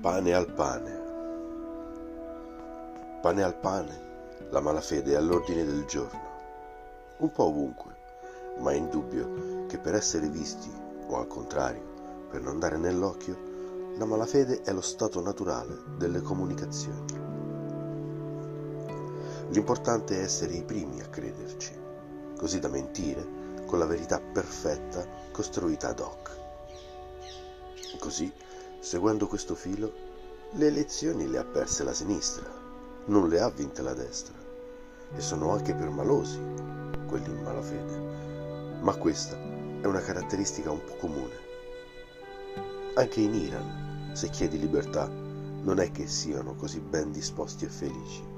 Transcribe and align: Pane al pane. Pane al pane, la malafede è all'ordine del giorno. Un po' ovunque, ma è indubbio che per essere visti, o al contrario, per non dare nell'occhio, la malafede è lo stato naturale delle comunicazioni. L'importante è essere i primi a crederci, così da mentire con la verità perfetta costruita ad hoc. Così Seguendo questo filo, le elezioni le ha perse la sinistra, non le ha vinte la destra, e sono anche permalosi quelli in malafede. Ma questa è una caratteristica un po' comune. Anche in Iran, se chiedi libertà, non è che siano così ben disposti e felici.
Pane 0.00 0.32
al 0.32 0.46
pane. 0.52 1.00
Pane 3.20 3.42
al 3.42 3.56
pane, 3.56 4.00
la 4.50 4.60
malafede 4.60 5.12
è 5.12 5.16
all'ordine 5.16 5.64
del 5.64 5.86
giorno. 5.86 6.20
Un 7.16 7.32
po' 7.32 7.46
ovunque, 7.46 7.96
ma 8.58 8.70
è 8.70 8.76
indubbio 8.76 9.66
che 9.66 9.76
per 9.78 9.96
essere 9.96 10.28
visti, 10.28 10.70
o 11.08 11.18
al 11.18 11.26
contrario, 11.26 12.26
per 12.30 12.42
non 12.42 12.60
dare 12.60 12.76
nell'occhio, 12.76 13.96
la 13.96 14.04
malafede 14.04 14.62
è 14.62 14.72
lo 14.72 14.82
stato 14.82 15.20
naturale 15.20 15.76
delle 15.96 16.20
comunicazioni. 16.20 17.04
L'importante 19.48 20.20
è 20.20 20.22
essere 20.22 20.52
i 20.52 20.62
primi 20.62 21.00
a 21.00 21.08
crederci, 21.08 21.72
così 22.36 22.60
da 22.60 22.68
mentire 22.68 23.26
con 23.66 23.80
la 23.80 23.86
verità 23.86 24.20
perfetta 24.20 25.04
costruita 25.32 25.88
ad 25.88 25.98
hoc. 25.98 26.36
Così 27.98 28.32
Seguendo 28.80 29.26
questo 29.26 29.56
filo, 29.56 29.92
le 30.52 30.68
elezioni 30.68 31.28
le 31.28 31.38
ha 31.38 31.44
perse 31.44 31.82
la 31.82 31.92
sinistra, 31.92 32.48
non 33.06 33.28
le 33.28 33.40
ha 33.40 33.50
vinte 33.50 33.82
la 33.82 33.92
destra, 33.92 34.36
e 35.14 35.20
sono 35.20 35.50
anche 35.50 35.74
permalosi 35.74 36.40
quelli 37.06 37.28
in 37.28 37.42
malafede. 37.42 38.80
Ma 38.80 38.94
questa 38.96 39.36
è 39.36 39.84
una 39.84 40.00
caratteristica 40.00 40.70
un 40.70 40.82
po' 40.84 40.94
comune. 40.94 41.34
Anche 42.94 43.20
in 43.20 43.34
Iran, 43.34 44.12
se 44.14 44.30
chiedi 44.30 44.58
libertà, 44.58 45.08
non 45.08 45.80
è 45.80 45.90
che 45.90 46.06
siano 46.06 46.54
così 46.54 46.78
ben 46.78 47.10
disposti 47.10 47.64
e 47.64 47.68
felici. 47.68 48.37